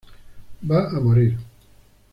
[0.71, 1.29] Va a morir.